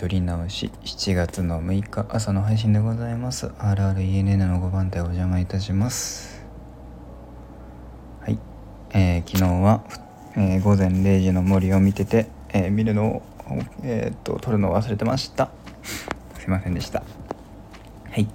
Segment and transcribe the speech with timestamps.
[0.00, 3.48] 撮り直し7月の6日朝の配信でございます。
[3.58, 6.42] RRENN の5番隊お邪魔いたします。
[8.22, 8.38] はい、
[8.94, 9.84] えー、昨日は、
[10.38, 13.22] えー、午前0時の森を見てて、えー、見るのを
[13.82, 15.50] えー、っと撮るのを忘れてました。
[15.82, 17.02] すいませんでした。
[18.10, 18.26] はい。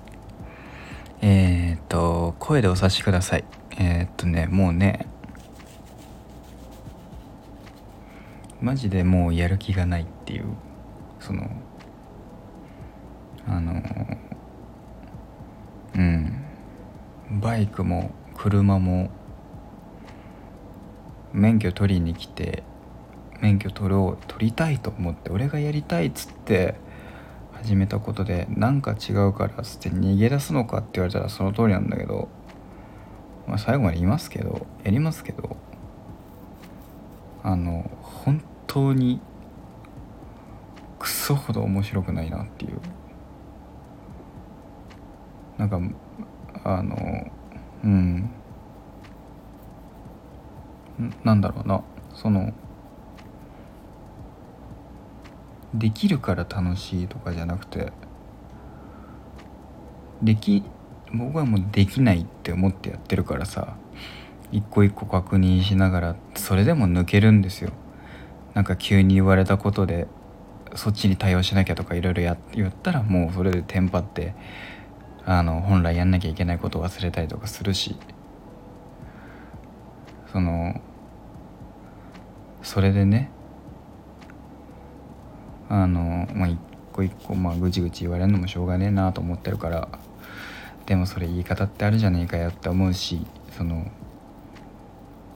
[1.24, 3.44] えー、っと声でお察しください。
[3.80, 5.08] えー、っとねもうね
[8.62, 10.46] マジでもうやる気がないっていう。
[11.26, 11.50] その
[13.48, 13.82] あの
[15.96, 16.42] うん。
[17.32, 19.10] バイクも車も
[21.34, 22.64] 免許取りに来て
[23.42, 26.76] 免許取ろう取りたいと思って俺がやりたいっつって
[27.54, 32.30] 始めたことでなんか違うからっつって逃げ出すのかって言われたらその通りなんだけど、
[33.48, 35.58] まあ、最後まで言いますけどやりますけど
[37.44, 39.20] あの本当に
[41.26, 42.80] ソほど面白くないなっていう。
[45.58, 45.80] なんか
[46.64, 46.96] あの
[47.84, 48.30] うん。
[51.24, 51.82] なんだろうな。
[52.14, 52.54] その
[55.74, 57.92] できるから楽しいとかじゃなくて
[60.22, 60.64] でき
[61.12, 63.76] 僕はもうできないって思ってやってるからさ
[64.52, 67.72] 一個一個確認しながらそれでも抜けるんですよ。
[68.54, 70.08] なんか急に言われたことで
[70.76, 74.36] そっちに対応しなきゃとかいろいろや言ったらもうそれでテンパって
[75.26, 77.96] あの本来やんなきゃいけないことを忘れたりとかするし。
[80.36, 80.82] その
[82.62, 83.32] それでね
[85.70, 86.60] あのまあ一
[86.92, 89.88] 個一個まあぐちぐち言われるのもしょうがねえなと思ってるから
[90.88, 93.26] でもそれ言い方ってあるじゃねえかよって思うし
[93.58, 93.90] その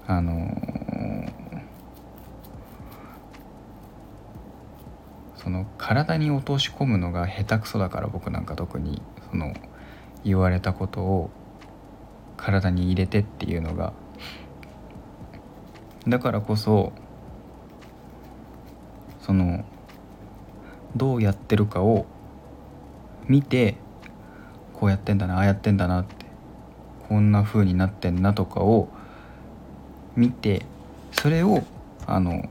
[0.06, 0.52] あの
[5.42, 9.54] その体に落とし込むのが下手くそだから僕なんか特にその
[10.26, 11.30] 言われたことを
[12.36, 13.94] 体に入れてっていうのが
[16.08, 16.92] だからこそ
[19.22, 19.64] その
[20.96, 22.06] どうやってるかを
[23.28, 23.78] 見て
[24.74, 26.26] こうやってんだなああやってんだなって
[27.08, 28.90] こんな風になってんなとかを
[30.16, 30.66] 見て
[31.12, 31.64] それを
[32.08, 32.50] あの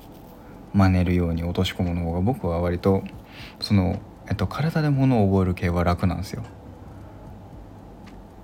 [0.78, 3.02] 真似るように落とし込むの方が僕は割と
[3.58, 6.44] その、えっと、体で物を覚える系は楽なんですよ。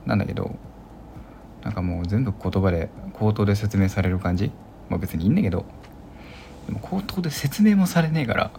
[0.04, 0.56] なんだけど
[1.62, 4.50] なんかもう全部言葉で口頭で説明される感じ？
[4.88, 5.64] まあ別にいいんだけど
[6.66, 8.50] でも口頭で説明もされねえから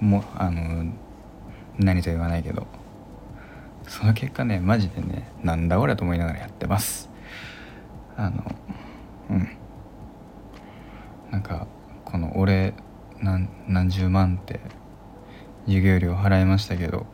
[0.00, 0.92] もうあの
[1.78, 2.66] 何と言わないけど
[3.86, 7.08] その結果ねマジでねなんだこれと思いながらやってます。
[8.16, 8.44] あの
[9.30, 9.48] うん。
[11.30, 11.68] なんか
[12.10, 12.72] この俺
[13.20, 14.60] 何何十万って
[15.66, 17.06] 授業料払いましたけど。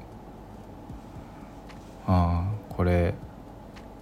[2.06, 3.14] ああこれ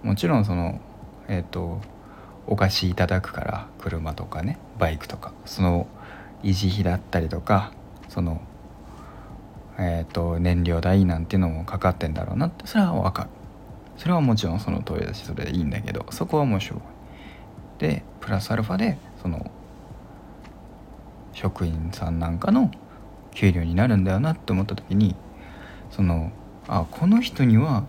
[0.03, 0.81] もちろんその
[1.29, 1.79] えっ、ー、と
[2.47, 5.87] お貸しいただくから車とかねバイクとかその
[6.43, 7.71] 維持費だったりとか
[8.09, 8.41] その
[9.79, 13.29] えーと、燃料代なんていうのもかかってんだろうなってそれは分かる。
[13.97, 16.79] それはもちろんその通りだしそれでいいんだけどそこは面白い。
[17.79, 19.49] でプラスアルファでその
[21.33, 22.71] 職員さんなんかの
[23.33, 25.15] 給料になるんだよなって思った時に
[25.91, 26.31] その
[26.67, 27.83] あこの人には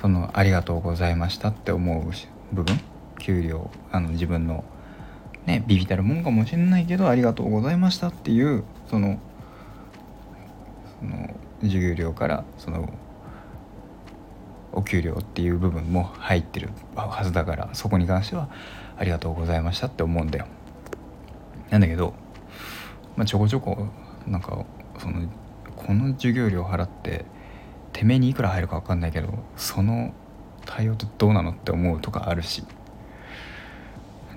[0.00, 2.80] そのありがとうございましたって思う部分
[3.18, 4.64] 給料あの自分の
[5.46, 9.18] ねビビたるもんかもしれないけどありがとうございましたっていうその
[11.00, 12.92] その授業料からその
[14.72, 18.48] お給料っていう部分も入ってるはずだからそこに関しては
[18.96, 20.46] ありがとうございましたって思うんだよ。
[21.70, 22.14] なんだけど、
[23.16, 23.86] まあ、ちょこちょこ
[24.26, 24.64] なんか
[24.98, 25.28] その
[25.76, 27.24] この授業料払って
[27.92, 30.12] てめえにいくら入るか分かんないけどその
[30.66, 32.64] 対応ってどうなのって思うとかあるし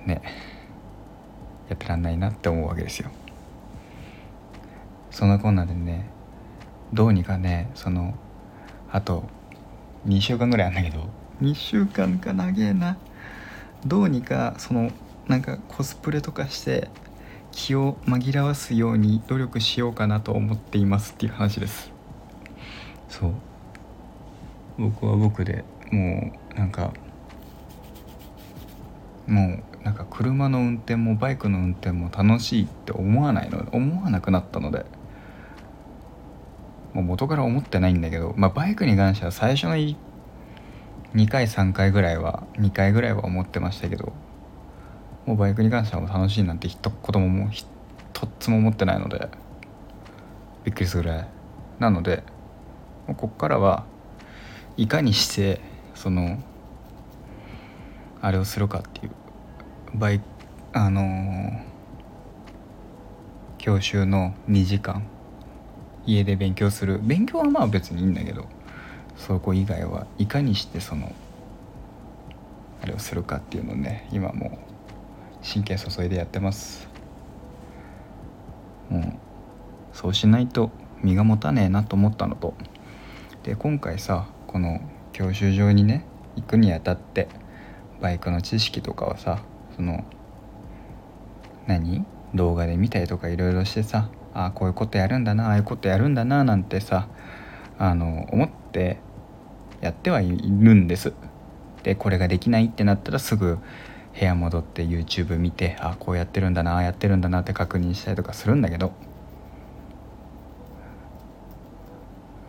[0.06, 0.22] ね
[1.68, 3.10] やってらんないなって思うわけですよ。
[5.10, 6.10] そんなこんなでね
[6.92, 8.14] どうにかねその
[8.90, 9.24] あと
[10.06, 11.08] 2週間ぐらいあんだけど
[11.40, 12.98] 2週間か長えな
[13.86, 14.90] どうにかその
[15.28, 16.88] なんかコスプレとかして
[17.54, 21.92] 気を紛らわすように努力しようかなと思っていますっていう話です。
[23.08, 23.32] そう。
[24.78, 25.64] 僕は僕で。
[25.90, 26.92] もうなんか
[29.26, 33.66] もうなんか車の運転もバイクの運転も楽しいって思わないの。
[33.72, 34.84] 思わなくなったので。
[36.92, 39.96] もう元から思ってないんだけど、まあ、バイクに関しては最初の2
[41.28, 44.12] 回3回ぐらいは2回ぐらいは思ってましたけど
[45.26, 47.66] もうバイクに関してはもう楽しいなんて一言ももう一
[48.38, 49.28] つも思ってないので
[50.64, 51.28] びっくりするぐらい。
[51.78, 52.22] なので
[53.06, 53.84] もうこっからは
[54.76, 55.60] いかにして
[55.94, 56.38] その
[58.20, 59.12] あれをするかっていう
[59.94, 60.20] バイ
[60.72, 61.60] あのー、
[63.58, 65.06] 教習の2時間
[66.06, 67.00] 家で勉強する。
[67.02, 68.46] 勉強はまあ別にいいんだけど
[69.16, 71.12] そこ以外はいかにしてその
[72.82, 74.73] あれをするかっていうのをね今もう
[75.44, 76.88] 神経注いでやってます。
[78.88, 79.02] もう
[79.92, 80.70] そうしないと
[81.02, 82.54] 身が持たねえなと思ったのと。
[83.42, 84.80] で今回さこの
[85.12, 86.06] 教習所にね
[86.36, 87.28] 行くにあたって
[88.00, 89.42] バイクの知識とかはさ
[89.76, 90.04] その
[91.66, 92.04] 何？
[92.34, 97.06] 動画で見たりとかいろいろしてさああこういうことやるんだなああいうことやるんだななんてさ
[97.78, 98.98] あの思って
[99.80, 101.12] やってはいるんです。
[101.82, 103.58] でこれができないってなったらすぐ
[104.18, 108.92] 部屋戻って YouTube 見てあこうやってるんだなやってるんだなって確認したりとかするんだけど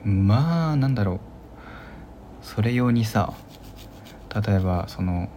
[0.04, 1.20] まあなんだろう。
[2.46, 3.34] それ用にさ
[4.46, 5.30] 例えばその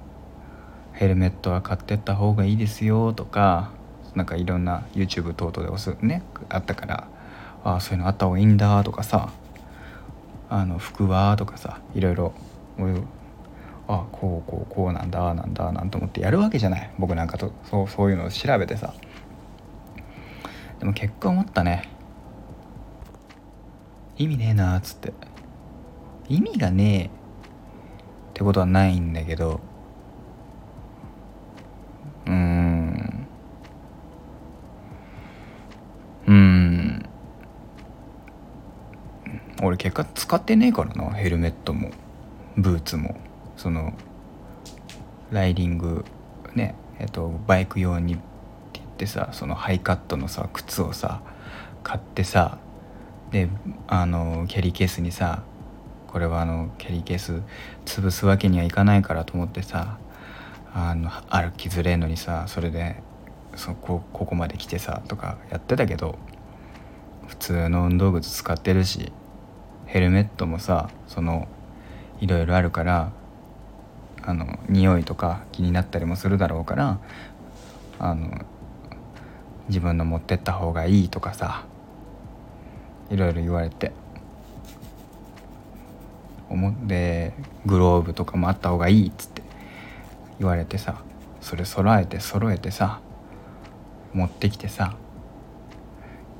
[0.92, 3.70] ヘルメットは買ってった方がいいですよとか
[4.14, 7.08] なんかいろんな YouTube 等々で押すねあったから
[7.64, 9.32] ああそういうのあった方がいいんだとかさ
[10.50, 12.34] あの服はとかさいろいろ
[13.90, 16.90] あこうこうこうなんだなんだなんて思ってやるわけじゃない。
[16.98, 18.92] 僕なんかとそうそういうのを調べてさ。
[20.78, 21.88] でも結果思ったね。
[24.18, 25.14] 意味ねえなっつって。
[26.28, 27.10] 意味がねえっ
[28.34, 29.60] てことはないんだけど。
[32.26, 33.26] うーん。
[36.26, 37.08] うーん。
[39.62, 41.90] 俺結果使ってねえからなヘルメットも
[42.58, 43.16] ブーツも。
[43.58, 43.92] その
[45.30, 46.04] ライディング
[46.54, 48.22] ねえっとバイク用にって
[48.74, 51.20] 言ってさそのハイカットのさ靴をさ
[51.82, 52.58] 買ってさ
[53.30, 53.50] で
[53.88, 55.42] あのキャリーケースにさ
[56.06, 57.42] これはあのキャリーケース
[57.84, 59.98] 潰すわけにはいかないからと思ってさ
[60.72, 63.02] あの歩きづれえのにさそれで
[63.56, 66.16] そこここまで来てさとかやってたけど
[67.26, 69.12] 普通の運動靴使ってるし
[69.86, 71.48] ヘルメットもさその
[72.20, 73.12] いろいろあるから
[74.28, 76.98] あの匂いとか気になったりもするだろうから
[77.98, 78.44] あの
[79.68, 81.64] 自分の持ってった方がいいとかさ
[83.08, 83.92] いろいろ言われて
[86.50, 87.32] 思って
[87.64, 89.42] グローブとかもあった方がいいっつって
[90.38, 91.00] 言われてさ
[91.40, 93.00] それ揃えて揃えてさ
[94.12, 94.94] 持ってきてさ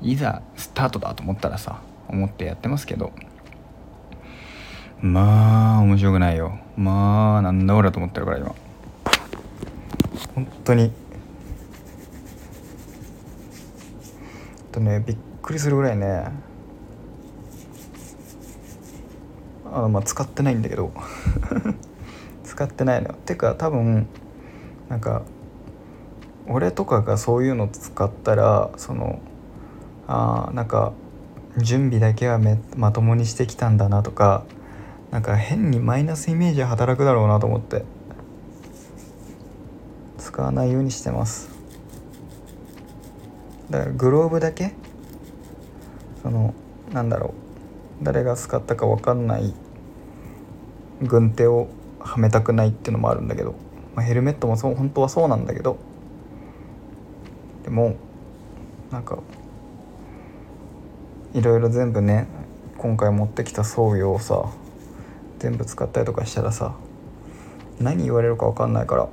[0.03, 3.13] いざスタートだと思ったらさ思ってやってますけど
[5.01, 6.59] まあ面白くないよ。
[6.75, 8.53] まあなんだ俺と思ってるから今。
[10.35, 10.91] 本当に。
[14.71, 16.25] とねびっくりするぐらいね。
[19.71, 20.91] あまあ使ってないんだけど。
[22.43, 23.15] 使ってないのよ。
[23.25, 24.07] てか多分
[24.89, 25.21] なんか
[26.47, 29.19] 俺とかがそういうの使ったらその
[30.07, 30.91] あなんか
[31.57, 34.43] 準備だけはめまともにしてきたんだなとか
[35.11, 37.83] なんか変にマイナスイメージ働くだろうなと思って。
[40.17, 41.49] 使わないようにしてます。
[43.69, 44.73] だからグローブだけ？
[46.21, 46.53] その
[46.93, 47.33] なんだろ
[48.01, 48.03] う。
[48.03, 49.53] 誰が使ったか分かんない。
[51.01, 51.67] 軍手を
[51.99, 53.55] はめたくないっていうのもあるんだけど、
[53.95, 55.77] まあ、ヘルメットもそう本当はそうなんだけど。
[57.63, 57.95] でも
[58.91, 59.17] なんか
[61.33, 62.27] いろいろ全部ね
[62.77, 64.51] 今回持ってきた装備をさ
[65.39, 66.75] 全部使ったりとかしたらさ
[67.79, 69.09] 何言われるか分かんないから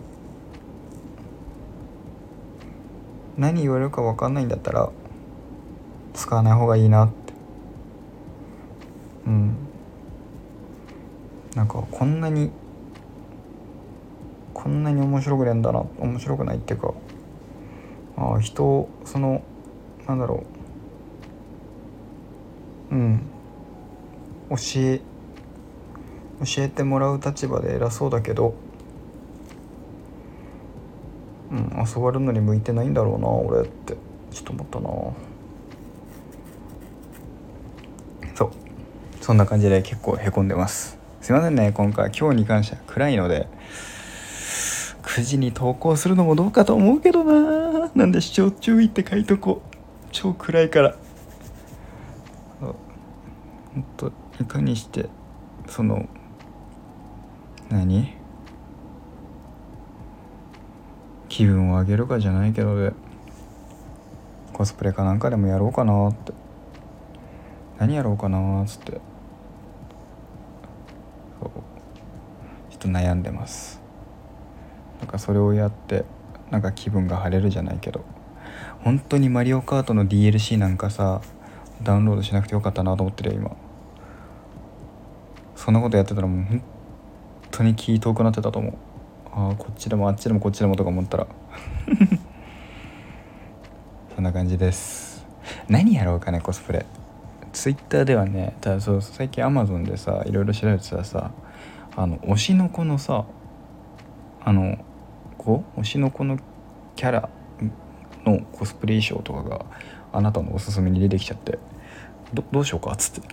[3.36, 4.90] 何言われるか分かんないんだったら
[6.14, 7.14] 使わない方がいいなって。
[9.26, 9.56] うん。
[11.54, 12.50] なんかこんなに
[14.54, 16.94] こんなに面白くねえんだな面白くないっていうか
[18.16, 19.42] ああ人その
[20.06, 20.44] なんだろ
[22.90, 23.22] ううん。
[24.50, 25.00] 教え
[26.44, 28.54] 教えてもらう立場で偉そうだけど
[31.50, 33.96] うん遊ばるのに向いてないんだろうな俺って。
[34.36, 34.88] ちょっと思ったな。
[38.34, 38.50] そう。
[39.22, 40.98] そんな感じで結構へこんでます。
[41.22, 42.10] すいませんね今回。
[42.10, 43.48] 今日に関しては暗いので
[45.04, 47.90] 9時に投稿するのもどうかと思うけどな。
[47.94, 49.76] なんで視聴注意って書いとこう。
[50.12, 50.96] 超暗いから。
[52.60, 52.74] ほん
[53.96, 55.08] といかにして
[55.66, 56.06] その
[57.70, 58.14] 何？
[61.28, 62.92] 気分を上げるかじゃないけどで
[64.52, 66.32] コスプレかなんかでもやろうかなって。
[67.78, 68.92] 何やろうかなっつって。
[68.92, 68.98] そ
[71.46, 71.50] う。
[72.70, 73.82] ちょっと悩んでます。
[75.00, 76.06] なんかそれをやって
[76.50, 78.02] なんか気分が晴れるじゃないけど。
[78.82, 81.20] 本当にマリオカートの DLC なんかさ
[81.82, 83.54] ダウンロードしなくてよかったなと思ってるよ今。
[85.54, 86.62] そんなことやってたらもう本
[87.56, 88.74] 当に気遠くなってたと思う。
[89.32, 91.26] ああこっちでもあっちでもこっちでもとか思ったら。
[94.14, 95.26] そんな感じです。
[95.68, 96.84] 何やろうかねコスプレ。
[97.52, 101.30] ツイッターではねただそう最近アマゾンでさいろいろ調べてたらさ
[101.96, 103.24] あの推しの子のさ
[104.44, 104.76] あの
[105.38, 105.64] 子？
[105.78, 106.38] 推しの子の
[106.94, 107.30] キャラ
[108.24, 109.64] のコスプレ衣装とかが
[110.12, 111.58] あなたのおすすめに出てきちゃって。
[112.34, 113.28] どどうしようかっつって。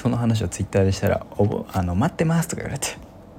[0.00, 2.96] その話をツイッターでしたら「おぼあの待ってます」とか言われて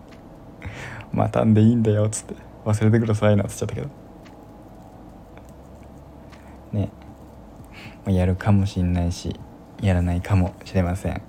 [1.12, 3.90] 「待たんでいいんだよ」っつって「忘れてください」なんつっちゃったけど。
[6.72, 6.92] ね。
[8.06, 9.40] やるかもしんないし
[9.82, 11.22] やらないかもしれません。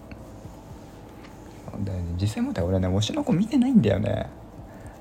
[2.21, 4.29] 実際問題俺ね推しの子見てないんだよね。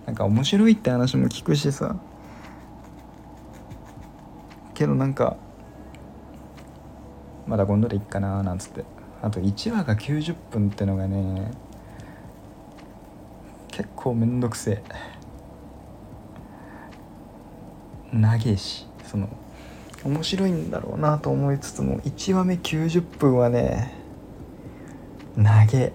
[0.05, 1.97] なんか面白いって話も聞くしさ。
[4.73, 5.35] けどなんか
[7.45, 9.00] まだ今度でいっかななんつって。
[9.21, 11.51] あと1話が90分ってのがね
[13.69, 14.83] 結構めんどくせえ。
[18.13, 19.29] 長えしその
[20.03, 23.93] 面白いんだろうなと思いつつも1話目90分はね
[25.37, 25.93] 長え。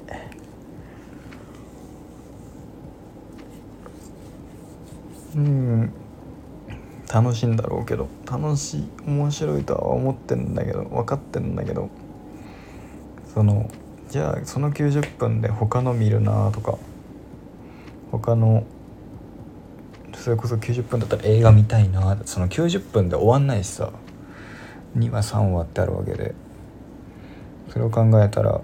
[5.35, 5.93] うん。
[7.13, 11.91] 楽しいんだろうけど楽しい面白いとは思ってんだけど分かってんだけど。
[13.37, 13.71] その
[14.09, 16.79] じゃあその90分で他の見るなとか。
[18.11, 18.65] 他の
[20.15, 23.93] それこそ90分だったら映画見たいなその90分で終わんないしさ。
[24.97, 26.35] 2話3話ってあるわけで。
[27.69, 28.63] それを考えたら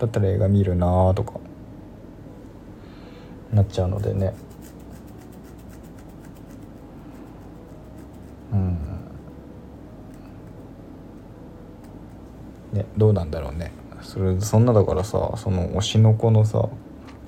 [0.00, 1.34] だったら映画見るなとか。
[3.52, 4.34] なっちゃうのでね。
[12.74, 13.72] ねどうなんだろうね。
[14.02, 16.68] それそんなだからさその推しの子のさ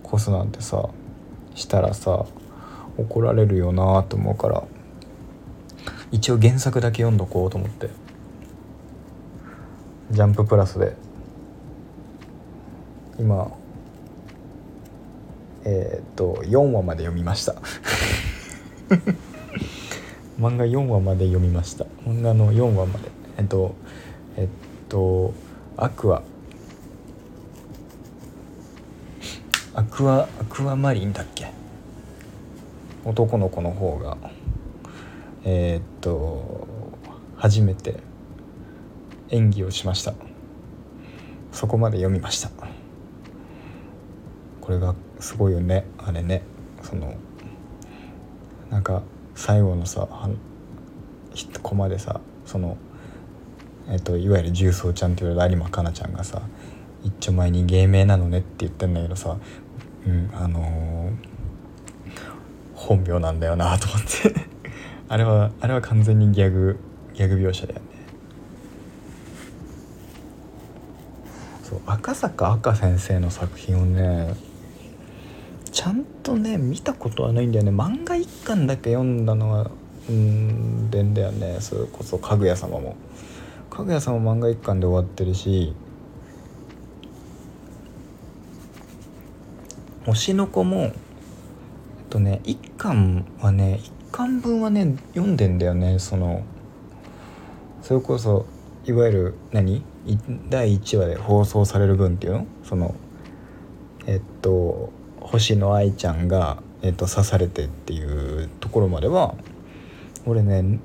[0.03, 0.89] コスなんてさ
[1.55, 2.27] したらさ
[2.99, 4.65] 怒られるよなと思うから
[6.13, 7.91] 一応原作だけ読んどこうと思って。
[10.11, 10.95] ジャンププラスで。
[13.19, 13.51] 今
[15.65, 17.55] えー、っと4話まで読みました。
[20.39, 21.87] 漫画4話まで読みました。
[22.07, 23.11] 漫画の4話まで。
[23.39, 23.75] えっと
[24.37, 24.49] えっ
[24.89, 25.35] と
[25.77, 26.23] アクア。
[29.75, 31.53] アクアアクアマリンだっけ？
[33.05, 34.17] 男の子の方が。
[35.45, 36.67] えー、っと
[37.37, 38.01] 初めて
[39.31, 40.15] 演技をしました。
[41.53, 42.51] そこまで読みました。
[44.61, 46.43] これがすごいよねあれね。
[46.83, 47.15] その
[48.71, 49.03] なんか
[49.35, 50.09] 最後のさ
[51.35, 52.77] 1コマでさその
[53.89, 56.43] えっといわゆる重曹ちゃんって言われる有馬香菜ちゃんがさ
[57.05, 59.37] 一丁前に芸名なのねって言ってんだけどさ
[60.07, 61.13] うんあのー、
[62.75, 64.35] 本名なんだよなと思って。
[65.09, 66.79] あれはあれは完全にギャグ
[67.15, 67.87] ギャグ描写だよね。
[71.63, 74.35] そう赤坂赤先生の作品をね
[75.73, 77.71] ちゃんとね見たことはないんだよね。
[77.71, 79.71] 漫画一巻だけ読んだのは
[80.09, 81.59] うんでんだよね。
[81.61, 82.97] それこそかぐや様も。
[83.77, 85.75] かぐや様も漫画一巻で終わってるし
[90.07, 90.93] 推しの子もえっ
[92.09, 96.43] とね一巻はね一巻分はね読んでんだよねその
[97.83, 98.47] それこそ
[98.87, 99.85] いわゆる何？
[100.49, 102.47] 第1話で放送される分っていうの？
[102.65, 102.95] その
[104.07, 104.91] えっと
[105.21, 109.35] 星野愛ちゃんが、えっと、刺されてっていうところまでは
[110.25, 110.79] 俺ね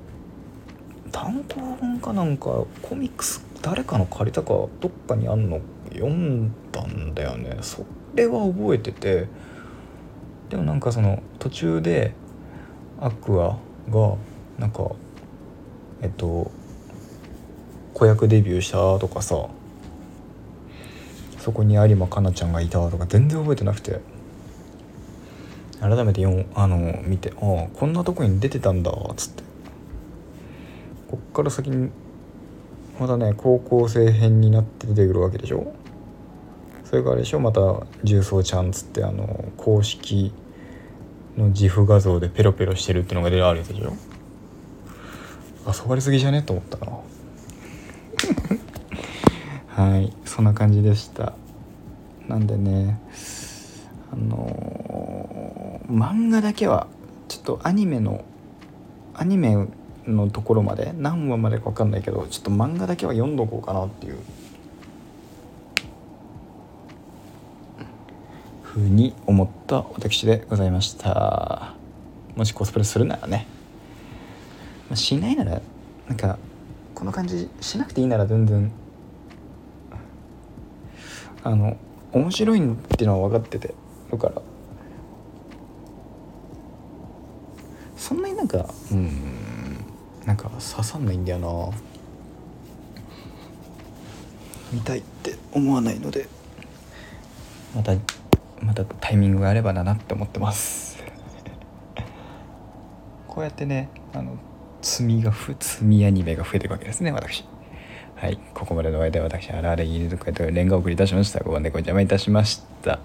[1.12, 5.60] 単行本かなんかコミックス誰かの借りたかどっかにあんの
[5.92, 7.58] 読んだんだよね。
[7.60, 9.28] それは覚えてて。
[10.50, 12.12] でもなんかその途中で
[13.00, 13.56] アクア
[13.90, 14.16] が
[14.58, 14.90] なんか
[16.02, 16.50] えっと
[17.94, 19.48] 子役デビューしたとかさ
[21.38, 24.00] そこに有馬香菜ちゃんがいたとか全然覚えてなくて。
[25.80, 29.41] 改めて読あの見てああこんなとこに出てたんだっつって。
[31.12, 31.90] こっから先に
[32.98, 35.74] またね高校生編になって出てくるわけでしょ。
[36.84, 37.60] それからでしょまた
[38.02, 40.32] 重曹ちゃんっつってあの公式
[41.36, 43.92] の自負画像でペロペロしてるっていうのが出るあるでしょ。
[45.66, 46.42] 遊ばれすぎじゃね？
[46.42, 46.98] と思ったな。
[49.90, 51.34] はいそんな感じでした。
[52.26, 52.98] なんでね
[54.10, 56.86] あのー、漫画だけは
[57.28, 58.24] ちょっとアニメの
[59.14, 59.68] アニメ
[60.06, 64.18] のところまで何話までか分かんないけどちょっと漫画だけは読んどこうかなっていう。
[68.72, 71.74] ふうに思った私でございました。
[72.36, 73.46] もしコスプレするならね、
[74.88, 75.60] まあ、しないなら
[76.08, 76.38] なんか
[76.94, 78.72] この感じしなくていいなら全然。
[81.44, 81.76] あの
[82.12, 83.74] 面白いっていうのは分かってて
[84.10, 84.40] だから。
[87.98, 89.41] そんなになんかうん。
[90.26, 91.48] なんか刺さんないんだよな。
[94.72, 96.28] 見たいって思わないので。
[97.74, 97.92] また
[98.60, 101.02] またタイミングがあればだなって思ってます。
[103.26, 104.36] こうやってねあの
[104.82, 107.44] 積みがふ積みアニメが増えていくわけですね私。
[108.16, 108.38] はい。
[108.54, 111.40] ここまでの間私あらあらいるとかレンガ送りいたしました。
[111.40, 113.00] ご案内ご邪魔いたしました。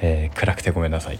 [0.00, 1.18] えー、暗くてごめんなさい